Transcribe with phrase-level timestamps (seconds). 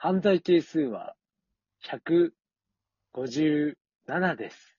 [0.00, 1.16] 犯罪係数は
[1.84, 3.74] 157
[4.36, 4.78] です。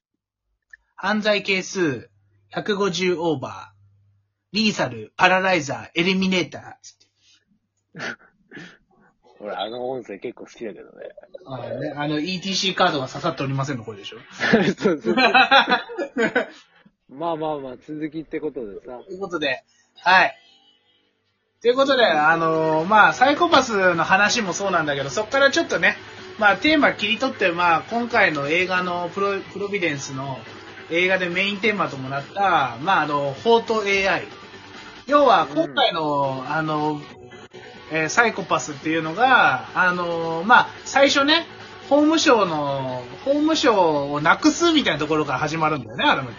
[0.95, 2.09] 犯罪係数
[2.55, 3.79] 150オーバー。
[4.53, 7.99] リーサル、パラライザー、エリミネーター。
[9.41, 11.09] 俺、あの音声結構好きだけどね。
[11.45, 14.19] あのね、あの ETC カードが刺さっておりませんの声でしょ
[14.77, 15.15] そうそう。
[17.11, 18.99] まあまあまあ、続きってことでさ。
[19.05, 20.48] ということで、はい。
[21.61, 25.97] ということで、あのーまあ、サイコパスの話もそうなんだけど、そこからちょっとね、
[26.37, 30.37] まあ、テーマ切り取って、まあ、今回の映画のプロ、プロビデンスの
[30.89, 34.23] 映画でメインテーマともなった、まあ、あの、フォート AI。
[35.05, 37.01] 要は、今回の、あの、
[37.91, 41.45] えーサイコパスっていうのが、あのーまあ、最初ね、
[41.89, 46.37] 法務省の、法務省をなくすみたいなところから始まるんだよね、アラム君。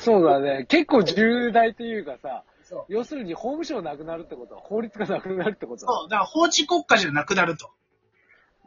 [0.00, 0.64] そうだね。
[0.68, 2.84] 結構重大というかさ、そう。
[2.88, 7.70] 要するに法務省なくなるってことは法律がなくなるってことそう、だから法治国家じゃなくなると。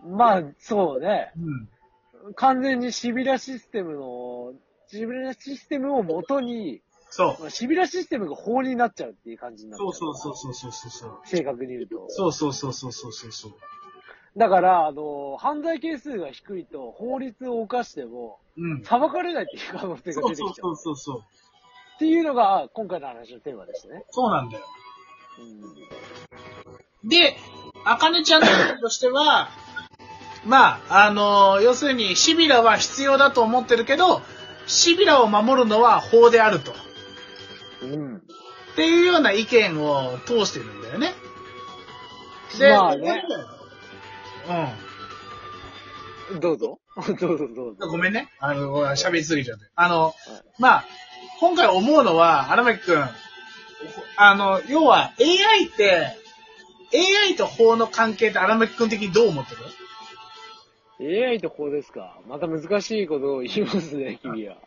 [0.05, 1.31] まあ、そうね。
[2.23, 2.33] うん。
[2.35, 4.53] 完全にシビラシステムの、
[4.87, 7.41] シビラシステムを元に、そう。
[7.41, 11.19] まあシビラシステムが法になっちゃうっていう感じになっちゃそうそうそうそうそうそう。
[11.25, 12.05] 正確に言うと。
[12.09, 13.51] そうそうそうそうそうそうそう。
[14.35, 18.83] だから、あの、犯罪係数が低いと法律を犯してもうん。
[18.83, 20.61] 裁かれないっていう可能性がそうそう出てきちゃ。
[20.63, 21.23] そううそうそう。
[21.95, 24.03] っていうのが今回の話のテーマでしたね。
[24.09, 24.65] そうなんだよ。
[25.39, 27.35] うんで、
[27.83, 29.49] あかねちゃんの意見としては、
[30.45, 34.21] まあ、あの要するに、シビラは必要だと思ってるけど、
[34.67, 36.71] シビラを守るのは法であると。
[36.71, 36.75] っ
[37.83, 38.21] うん。
[38.77, 41.13] ていうような意見を通してるんだよね。
[42.57, 43.23] で、まあね。
[46.39, 46.79] どうぞ。
[47.19, 47.75] どうぞどううん。
[47.75, 47.87] ぞ。
[47.87, 48.29] ごめんね。
[48.39, 49.65] あの、喋りすぎちゃって。
[49.75, 50.15] あの、
[50.57, 50.85] まあ、
[51.39, 53.03] 今回思うのは、荒牧くん、
[54.17, 56.15] あの、要は AI って、
[57.29, 59.55] AI と法の関係って荒牧くん的にどう思って
[60.99, 62.17] る？AI と法ですか？
[62.27, 64.57] また難しいことを言いますね、君は。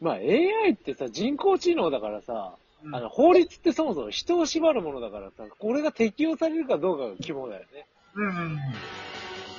[0.00, 2.54] まあ AI ってさ、人工知能だからさ、
[2.84, 7.86] うんあの、法律ってそもそも人を縛るものだからさ、これが適用されるかどうかが肝だよね。
[8.14, 8.58] うんうんうん。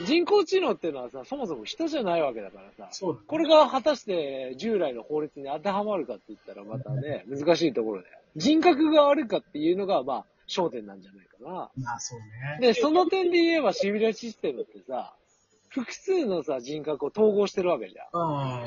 [0.06, 3.20] 人工知能っていうのはさ、そもそも人じゃないわけだからさ、そう。
[3.28, 8.18] これが果たして従来の法律に当てはまるかって言ったらまたね、難しいところだよ。
[8.36, 11.70] 人格があるかっていうのが、まあ、焦点なんじゃないかな。
[11.78, 12.20] まあそう
[12.60, 12.68] ね。
[12.68, 15.14] で、その点で言えばシミュレシステムってさ、
[15.70, 18.22] 複数のさ、人格を統合してるわけじゃん。
[18.22, 18.66] うん。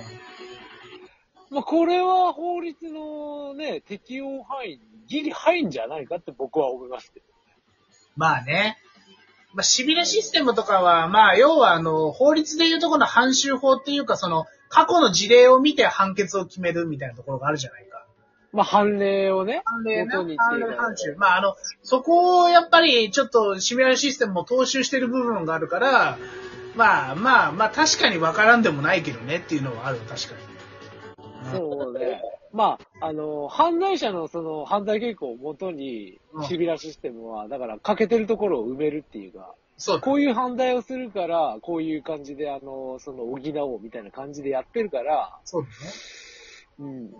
[1.51, 7.27] まあ、これは法律のね、適用範囲にギリ入んじゃないかって僕は思いますけど。
[8.17, 8.79] まあね。
[9.55, 18.07] まあ、シビラシステムとかは、まあ、要は、あの、法律でいうところの判修法っていうか、その、過去の事例を見て判決を決めるみたいなところがあるじゃないか。
[18.53, 20.11] まあ、判例をね、判例ね。
[20.11, 20.27] 判
[20.61, 21.15] 例判修。
[21.17, 26.19] まあ、あの、そこをやっぱり、ちょっと、シビラシステムも踏襲してる部分があるから、
[26.75, 31.53] まあまあまあ、確かにわからんでもないけどねっていうのはある、確かに。
[31.53, 32.23] そうね。
[32.53, 40.03] まあ、あの、犯罪者のその犯罪傾向をもとにうん、シビラシステムは、だから欠けてるところを埋めるっていうか、そうだ。
[40.03, 45.75] こういう犯罪をするから、こういう感じで、あの、その、補おうみたいな感じでやってるから、そうだね。
[46.79, 47.11] うん。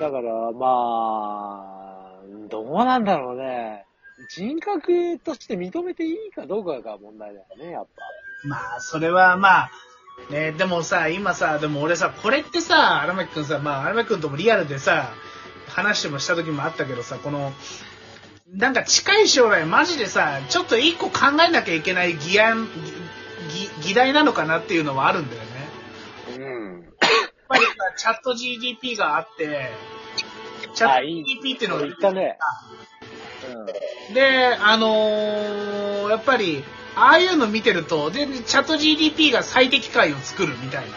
[0.00, 3.84] だから、まあ、どうなんだろうね。
[4.30, 8.48] 人格として認めていいかどうかが問題だよね、やっぱ。
[8.48, 9.70] まあ、それはまあ、
[10.30, 15.12] ね、でもさ、今さ、でも俺さ、これってさ、荒牧くんさ、まあ、荒牧くんともリアルでさ、
[15.68, 17.52] 話してもした時もあったけどさ、この、
[18.52, 22.68] なんか近い将来マジでさ、ちょっと一個考えなきゃいけない議案、
[23.82, 25.48] 議題なのかなっていうのはあるんだよね。
[26.36, 26.82] うん。
[26.82, 26.92] やっ
[27.48, 29.70] ぱりさ、チャット GDP があって、
[30.74, 32.38] チャット GDP っていうのを言ったね。
[34.12, 36.64] で、あのーやっぱり、
[36.96, 40.96] ああいうの見てると、で、チャット GDP が最適解を作るみたいな。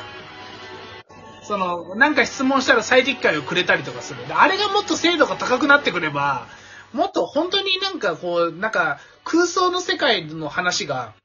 [1.44, 4.26] その、なんか質問したら最適解をくれたりとかする。
[4.26, 6.48] であれがもっと精度が高くなってくれば、
[6.94, 11.16] もっと本当になんかこう、なんか空想の世界の話が、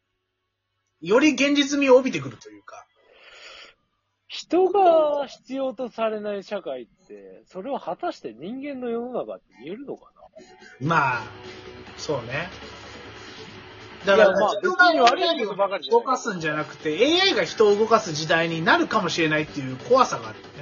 [1.01, 2.85] より現実味を帯びてくるというか。
[4.27, 10.11] 人が必要とされない社会って、それを果たして人間の世の中って言えるのか
[10.81, 11.23] まあ、
[11.97, 12.49] そうね。
[14.07, 20.53] だから、まあ人が別に悪いことばかりじゃない動かすんじゃなくて、AI が人を動かす時代になるかもしれないっていう怖さがあるよね。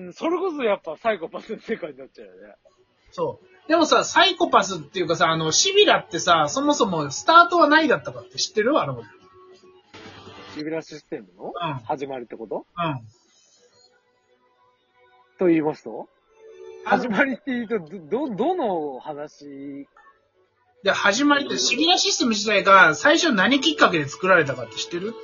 [0.00, 2.54] なうん、それこそやっぱサイコパスの世界になっちゃうよね。
[3.12, 3.68] そう。
[3.68, 8.80] でもさ、サイコパスっていうかさ、あの、シビラってさ、そもそもスタートは何だったかって知ってる？
[8.80, 9.04] あの、うん。
[10.56, 11.52] シビラシステムの？
[11.54, 11.74] うん。
[11.84, 12.66] 始まりってこと？
[12.74, 13.00] あ
[15.38, 15.90] と言いますと？
[15.90, 16.08] の
[16.84, 19.86] 始まりって言うと、ど、ど、どの話
[20.86, 25.14] で、始まりって、シビラシステム自体が最初何きっかけで作られたかって知ってる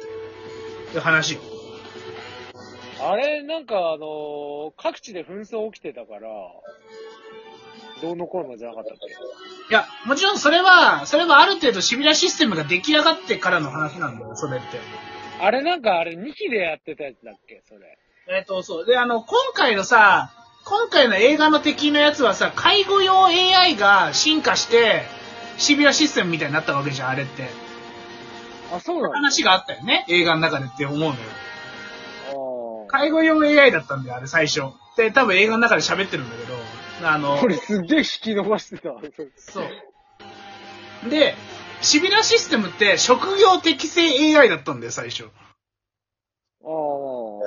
[0.90, 1.38] って話。
[3.00, 6.22] あれ、なんかあのー各地で紛争起きてたから、
[8.02, 9.06] どうのこうのじゃなかったっけ？
[9.70, 14.66] いや、もちろんそれは、それはある程度シビラシステムが出来上がってからの話なんだよ、それって。
[15.40, 17.62] あれなんかあれ2期でやってたやつだっけ？
[17.68, 17.98] それ。
[18.36, 18.84] えっ、と、そう。
[18.84, 20.30] で、あの、今回のさ、
[20.64, 25.02] 今回の映画の敵のやつはさ、介護用 AI が進化して、
[25.62, 27.48] シビラシステムみたいになったわけじゃん、あれって。
[28.72, 29.16] あ、そうなんだ。
[29.18, 31.14] 話があったよね、映画の中でって思うのよ。
[32.88, 34.62] あ介護用 AI だったんだよ、あれ最初。
[34.96, 36.54] で、多分映画の中で喋ってるんだけど、
[37.08, 38.90] あのー、これすっげえ引き伸ばしてた。
[39.36, 41.10] そう。
[41.10, 41.36] で、
[41.80, 45.30] シビラシステムって職業適正 AI だったんだよ、最初。
[46.64, 46.66] あ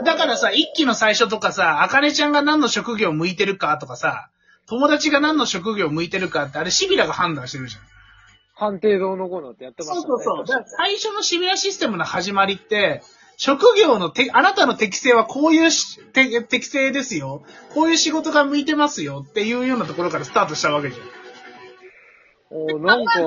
[0.01, 0.03] あ。
[0.03, 4.29] だからさ、一期の最初とかさ、あかねちゃんが何の職業向いてるかとかさ、
[4.67, 7.94] 友達が何の職業向いてるかって、あれシビラが判断してるじゃん。
[8.56, 10.02] 判定どうのこうのってやってましたね。
[10.07, 10.46] そうそうそう。
[10.46, 13.04] だから最初のシビラシステムの始まりって、
[13.38, 17.44] 職業のて、あなたの適性はこういうして適性ですよ。
[17.74, 21.07] こういう仕事が向いてますよっていうようなところからスタートしたわけじゃん。
[22.50, 23.22] おーなんか、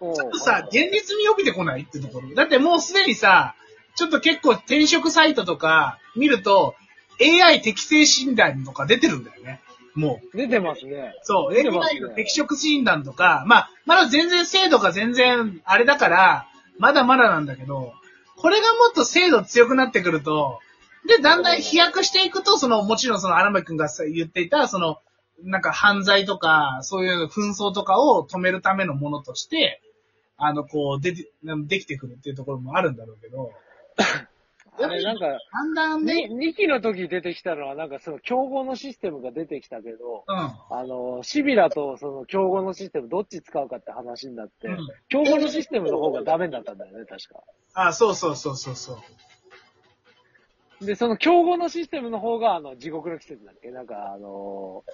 [0.00, 2.34] お ちょっとさ、現実味を帯びてこないってところ。
[2.34, 3.54] だってもうすでにさ、
[3.94, 6.74] ちょっと結構転職サイトとか見ると、
[7.20, 9.60] AI 適性診断とか出てるんだよね。
[9.94, 10.36] もう。
[10.36, 11.14] 出てますね。
[11.22, 16.48] そう、出てますの適職診断とか、まあ、まだ全然精度が全然あれだから、
[16.78, 17.92] まだまだなんだけど、
[18.36, 20.60] これがもっと精度強くなってくると、
[21.06, 24.98] で、だんだん飛躍していくと、その、もちろんその荒牧くんがさ言っていた、その、
[25.42, 29.82] なんか犯罪とか、そういう紛争とかを止めるためのものとして、
[30.36, 31.30] あの、こう、でて、
[31.66, 33.50] できてくるっていうところもあるんだろうけど、
[34.78, 40.36] あれなんか、だんだんね、2期の時出てきたのはなんかその競合のシステムが出てきたけど、うん。
[40.36, 44.78] あの、シビラとその競合のシステムどっち使うかって話になって、うん
[45.08, 47.40] 競合のシステムの方がダメになったんだよね、確か。
[47.74, 48.98] あ、そうそうそうそうそ
[50.80, 50.86] う。
[50.86, 53.70] で、その競合のシステムの方が、あの、地獄の季節だっけ？
[53.70, 54.84] なんか、あの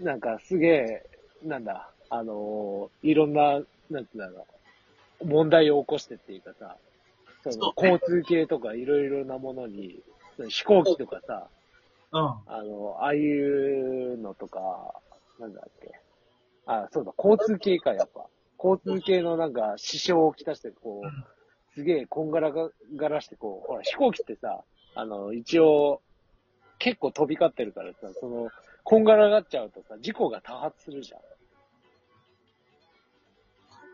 [0.00, 1.02] ーなんかすげえ、
[1.42, 3.60] なんだ、あのーいろんな、
[3.90, 4.46] なんつうんだろ
[5.20, 6.76] う、問題を起こしてっていうかさ、
[7.52, 10.02] その交通系とかいろいろなものに、
[10.48, 11.48] 飛行機とかさ、
[12.12, 12.20] うん。
[12.20, 14.94] あの、ああいうのとか、
[15.38, 16.00] なんだっけ。
[16.66, 18.26] あ、そうだ、交通系か、やっぱ。
[18.58, 21.12] 交通系のなんか、支障をきたして、こうんう、
[21.74, 24.64] すげえこんがらががらして、こう、ほら、飛行機ってさ、
[24.94, 26.00] あの、一応、
[26.78, 28.50] 結構飛び交ってるからさ、その、
[28.82, 31.20] こんがらがっちゃうとさ、事故が多発するじゃん。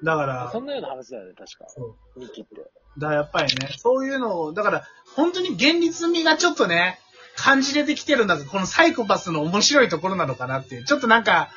[0.02, 1.66] だから、そんなような話だよね、確か。
[1.68, 2.56] そうミキって。
[2.98, 4.84] だからやっぱりね、そういうのを、だから、
[5.14, 6.98] 本当に現実味がちょっとね、
[7.36, 10.84] 感じれてきてるのが、このサイコパスの面白いところなのかなっていう。
[10.84, 11.50] ちょっとなんか、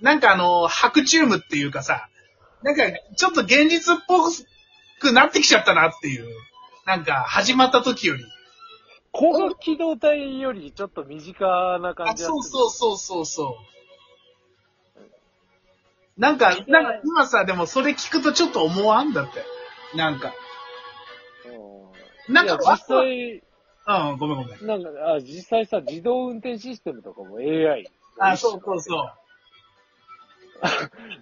[0.00, 2.08] なんかあの、白チュームっていうかさ、
[2.62, 2.82] なんか、
[3.16, 4.18] ちょっと現実っぽ
[5.00, 6.26] くなってきちゃったなっていう。
[6.86, 8.24] なんか、始まった時より。
[9.12, 13.75] 光学機動隊よりちょっと身近な感あ、じだそうそうそうそうそう。
[16.16, 19.44] なんか、なんか今さ、でもそれ聞くとちょっと思わんだって。
[19.96, 20.34] なんか。
[22.28, 22.34] うん。
[22.34, 23.42] なんかいや実際、
[23.88, 24.66] うん、ごめんごめん。
[24.66, 27.86] なんか、あ、実際さ、自動運転システムとかも AI。
[28.18, 29.10] あ、そうそうそ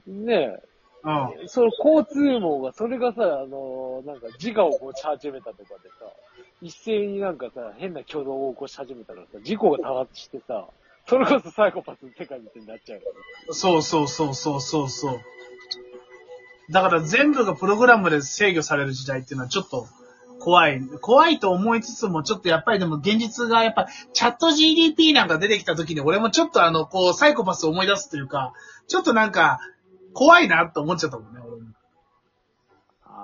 [0.07, 0.11] う。
[0.27, 0.63] ねえ。
[1.03, 1.49] うん。
[1.49, 6.07] その交通網が、それがさ、あのなんか自我を持ち始めたとかでさ、
[6.63, 10.67] 一斉になんかさ、変な挙動を起こし始めたらさ、事故が多発してさ、
[11.07, 13.07] それこそサイコパスの世界みたいになっちゃうよね。
[13.51, 15.21] そうそうそうそうそうそう。
[16.71, 19.87] だから全部がプログラムで制御される時代っていうのはちょっと
[20.41, 20.81] 怖い。
[21.03, 28.55] 怖いと思いつつもちょっとやっぱりでも現実がやっぱチャット GDP なんか出てきた時に俺もちょっとあのこうサイコパスを思い出すというか、
[28.89, 29.61] ちょっとなんか
[30.15, 31.74] 怖いなと思っちゃったもんね、俺も。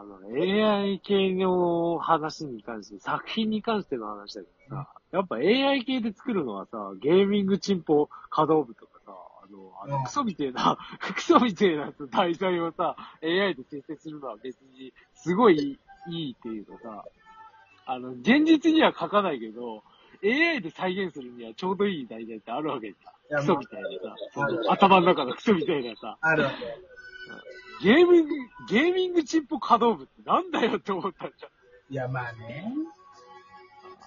[0.01, 10.79] あのね、AI 系の話に関して、作品に関しての話だけどさ、やっぱ AI 系で作るのはさ、ゲーミングチンポ可動部とかさ、あの、あうんのクソみてえな、
[11.15, 15.79] クソみてえな題材をさ、AI で生成するのは別に、すごい
[16.09, 17.05] いいっていうかさ、
[17.85, 19.83] あの、現実には書かないけど、
[20.25, 23.41] AI で再現するにはちょうどいい題材ってあるわけじゃん。
[23.41, 23.89] クソみたいな
[24.67, 26.57] さ、頭の中のクソみたいなさ、あるわけ。
[27.83, 28.35] ゲーミング、
[28.69, 31.93] ゲーミングチンポ可動部ってなんだよって思ったんじゃん。
[31.93, 32.73] いや、まあね。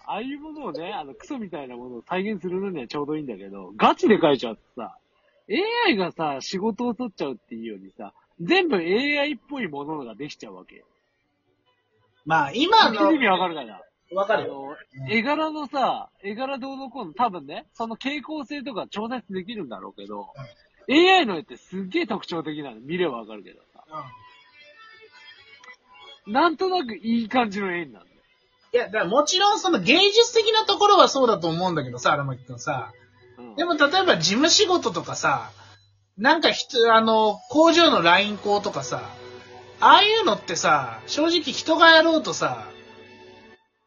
[0.06, 4.98] ああいうものをね、あの、クソみたいなものを再現するのにはちょうどいいんだけど、ガチで書いちゃうとさ、
[5.88, 10.86] AI がさ、仕事を取っちゃうっていうよりさ、全部 AI っぽいものができちゃうわけよ。
[12.26, 13.82] まあ今の、意味わかるかな？
[14.14, 14.76] わかるよ。
[14.98, 20.28] あの、絵柄のさ、絵柄どうのこうの多分ね、その傾向性とか調節できるんだろうけど、
[20.90, 22.80] AI の絵ってすっげえ特徴的なの。
[22.80, 23.84] 見ればわかるけどさ。
[26.26, 28.22] なんとなくいい感じの絵になるんだよ。
[28.74, 32.92] いや、だからもちろんその芸術的なところはそうだと思うんだけどさ、荒牧くんさ。
[33.38, 35.52] うんでも例えば事務仕事とかさ、
[36.18, 39.10] なんか人、あの、工場のライン工とかさ、
[39.80, 42.68] ああいうのってさ、正直人がやろうとさ、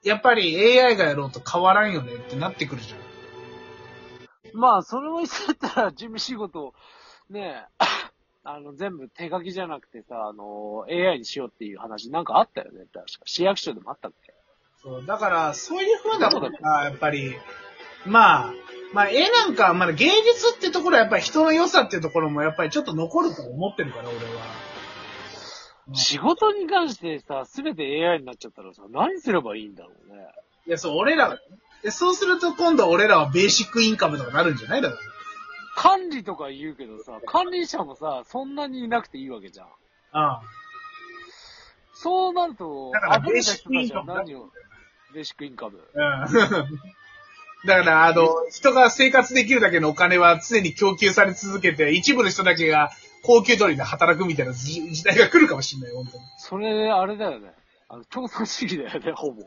[0.03, 3.01] やっぱり AI がやろうと変わらんよねってなってくるじゃん。
[4.55, 6.75] まあ、それも言ったら、 事務仕事、
[7.31, 7.85] ねえ、
[8.45, 13.05] あの、全部手書きじゃなくてさ、あの、AI にしようっていう話なんかあったよね、確か。
[13.25, 14.33] 市役所でもあったっけ？
[14.83, 17.35] そう、だから、そういう風なことが、やっぱり、
[18.05, 18.55] まあ、
[18.93, 24.23] まあ、絵なんか、まあ、芸術ってところはやっぱり人の良さってところもやっぱりちょっと残ると思ってるから、俺は。
[24.23, 24.27] う
[25.93, 30.27] ん仕事に関してさ、すべて AI になっちゃったらさ、何すればいいんだろうね。
[30.67, 31.39] いや、そう、俺らが、
[31.83, 34.83] でそうすると今度は俺らはベーシックインカムとかなるんじゃない？
[34.83, 35.01] だから。
[35.77, 39.67] 管理とか言うけどさ、管理者もさ、そんなにいなくていいわけじゃん。
[40.13, 40.41] あ
[41.95, 44.51] そうなるとだから、ベーシックインカム何を、
[45.15, 45.79] ベーシックインカム。
[45.97, 46.27] あ。
[46.29, 47.67] うん。
[47.67, 52.91] だから、あの、人が生活できるだけのお金は常に供給され続けて、一部の人だけが
[53.23, 56.25] 高級取りで働くみたいな時時代が来るかもしれない、本当に。
[56.39, 57.53] それ、あれだよね。
[57.89, 59.43] あの、共産主義だよね、ほぼ。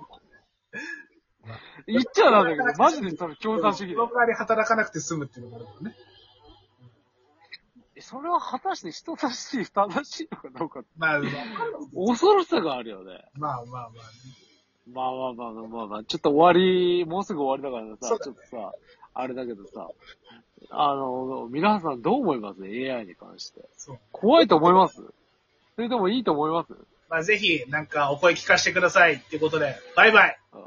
[1.88, 3.94] 言っちゃなんだけど、マジでそれ共産主義。
[3.96, 5.96] その代わり働かなくて済むっていうのがあるからね。
[7.96, 11.28] えそれは果たして人差しい、正しいのかどうか、まあ、ま
[12.08, 13.26] 恐ろしさがあるよね。
[13.36, 13.90] あまあまあ。
[14.92, 18.74] まあまあまあまあまあまあ、ちょっと終わり、もうすぐ終わりだからさ、そうだちょっとさ、
[19.14, 19.88] あれだけどさ、
[20.72, 23.62] あの、皆さんどう思います ?AI に関して。
[23.78, 24.00] そう。
[24.12, 25.02] 怖いと思います？
[25.76, 26.74] それともいいと思います？
[27.10, 30.40] まあぜひ、なんかお声聞かせてくださいってことで、バイバイ。
[30.54, 30.62] うん